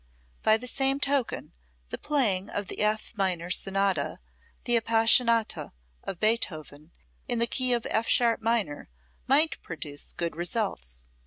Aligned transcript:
By 0.41 0.57
the 0.57 0.67
same 0.67 0.99
token, 0.99 1.53
the 1.89 1.97
playing 1.99 2.49
of 2.49 2.65
the 2.65 2.79
F 2.79 3.13
minor 3.15 3.51
Sonata, 3.51 4.17
the 4.63 4.75
Appassionata 4.75 5.73
of 6.03 6.19
Beethoven, 6.19 6.89
in 7.27 7.37
the 7.37 7.45
key 7.45 7.71
of 7.73 7.85
F 7.87 8.07
sharp 8.07 8.41
minor, 8.41 8.89
might 9.27 9.61
produce 9.61 10.13
good 10.13 10.35
results. 10.35 11.05